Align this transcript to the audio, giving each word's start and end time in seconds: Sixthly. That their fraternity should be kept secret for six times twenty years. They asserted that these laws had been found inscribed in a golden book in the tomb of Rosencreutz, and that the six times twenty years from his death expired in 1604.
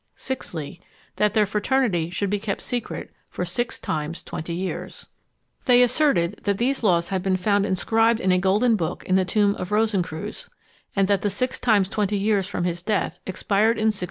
Sixthly. 0.15 0.81
That 1.17 1.35
their 1.35 1.45
fraternity 1.45 2.09
should 2.09 2.31
be 2.31 2.39
kept 2.39 2.61
secret 2.61 3.11
for 3.29 3.45
six 3.45 3.77
times 3.77 4.23
twenty 4.23 4.55
years. 4.55 5.05
They 5.65 5.83
asserted 5.83 6.39
that 6.43 6.57
these 6.57 6.81
laws 6.81 7.09
had 7.09 7.21
been 7.21 7.37
found 7.37 7.67
inscribed 7.67 8.19
in 8.19 8.31
a 8.31 8.39
golden 8.39 8.75
book 8.75 9.03
in 9.03 9.13
the 9.13 9.25
tomb 9.25 9.53
of 9.57 9.69
Rosencreutz, 9.71 10.49
and 10.95 11.07
that 11.07 11.21
the 11.21 11.29
six 11.29 11.59
times 11.59 11.87
twenty 11.87 12.17
years 12.17 12.47
from 12.47 12.63
his 12.63 12.81
death 12.81 13.19
expired 13.27 13.77
in 13.77 13.93
1604. 13.93 13.99